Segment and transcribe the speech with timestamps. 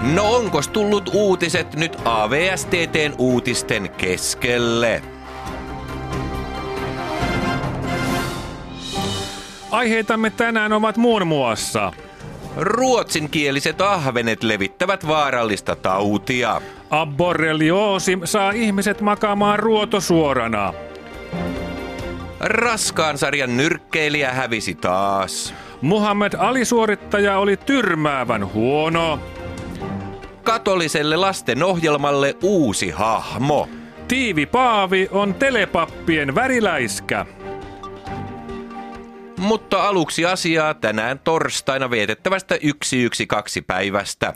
[0.00, 5.02] No onkos tullut uutiset nyt AVSTTn uutisten keskelle?
[9.70, 11.92] Aiheitamme tänään ovat muun muassa
[12.56, 16.60] Ruotsinkieliset ahvenet levittävät vaarallista tautia.
[16.90, 20.74] Aborrelioosi saa ihmiset makaamaan ruotosuorana.
[22.40, 25.54] Raskaan sarjan nyrkkeilijä hävisi taas.
[25.80, 29.18] Muhammed Ali-suorittaja oli tyrmäävän huono.
[30.44, 33.68] Katoliselle lastenohjelmalle uusi hahmo.
[34.08, 37.26] Tiivi Paavi on telepappien väriläiskä.
[39.40, 44.34] Mutta aluksi asiaa tänään torstaina vietettävästä 112 päivästä.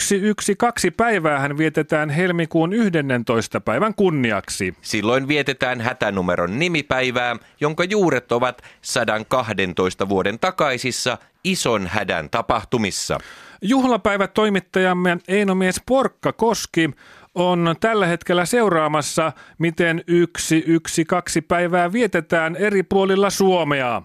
[0.00, 3.60] 112 päiväähän vietetään helmikuun 11.
[3.60, 4.74] päivän kunniaksi.
[4.82, 13.18] Silloin vietetään hätänumeron nimipäivää, jonka juuret ovat 112 vuoden takaisissa ison hädän tapahtumissa.
[13.62, 16.90] Juhlapäivät toimittajamme Einomies Porkka Koski
[17.34, 20.04] on tällä hetkellä seuraamassa, miten
[20.38, 24.02] 112 päivää vietetään eri puolilla Suomea.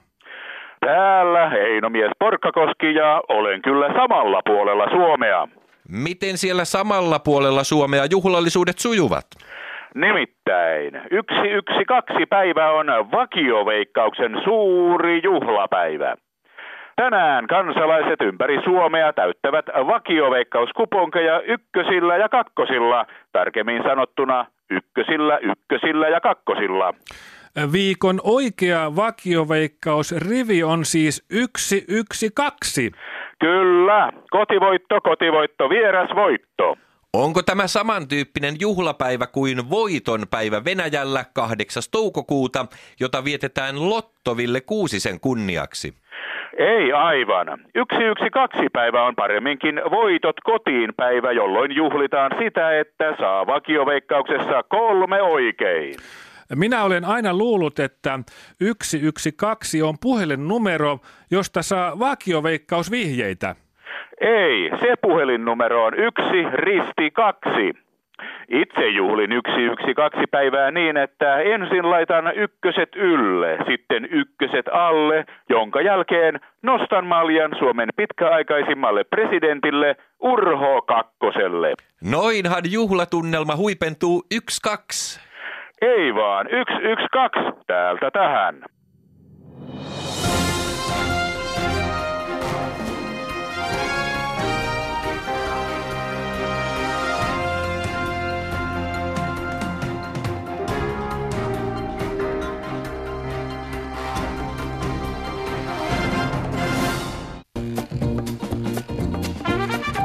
[0.88, 5.48] Täällä Heinomies Porkkakoski ja olen kyllä samalla puolella Suomea.
[5.90, 9.26] Miten siellä samalla puolella Suomea juhlallisuudet sujuvat?
[9.96, 16.16] Nimittäin 112 päivä on vakioveikkauksen suuri juhlapäivä.
[16.96, 26.94] Tänään kansalaiset ympäri Suomea täyttävät vakioveikkauskuponkeja ykkösillä ja kakkosilla, tarkemmin sanottuna ykkösillä, ykkösillä ja kakkosilla.
[27.72, 31.26] Viikon oikea vakioveikkausrivi on siis
[31.58, 32.98] 112.
[33.40, 36.78] Kyllä, kotivoitto, kotivoitto, vierasvoitto.
[37.14, 41.84] Onko tämä samantyyppinen juhlapäivä kuin voiton päivä Venäjällä 8.
[41.92, 42.66] toukokuuta,
[43.00, 45.94] jota vietetään Lottoville Kuusisen kunniaksi?
[46.58, 47.48] Ei aivan.
[47.48, 55.96] 112 päivä on paremminkin voitot kotiin päivä, jolloin juhlitaan sitä, että saa vakioveikkauksessa kolme oikein.
[56.56, 58.20] Minä olen aina luullut, että
[58.82, 61.00] 112 on puhelinnumero,
[61.32, 63.56] josta saa vakioveikkausvihjeitä.
[64.22, 67.74] Ei, se puhelinnumero on yksi risti kaksi.
[68.50, 75.26] Itse juhlin yksi yksi kaksi päivää niin, että ensin laitan ykköset ylle, sitten ykköset alle,
[75.50, 81.74] jonka jälkeen nostan maljan Suomen pitkäaikaisimmalle presidentille Urho Kakkoselle.
[82.04, 85.27] Noinhan juhlatunnelma huipentuu yksi kaksi.
[85.82, 88.64] Ei vaan, yksi yksi kaksi täältä tähän.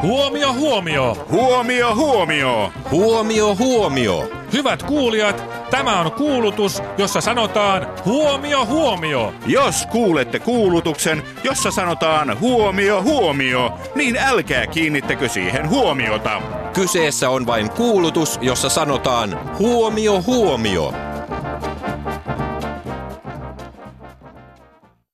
[0.02, 1.26] Huomio, huomio!
[1.30, 2.72] Huomio, huomio!
[2.90, 4.28] Huomio, huomio!
[4.52, 9.34] Hyvät kuulijat, tämä on kuulutus, jossa sanotaan huomio, huomio.
[9.46, 16.42] Jos kuulette kuulutuksen, jossa sanotaan huomio, huomio, niin älkää kiinnittäkö siihen huomiota.
[16.72, 21.11] Kyseessä on vain kuulutus, jossa sanotaan huomio, huomio.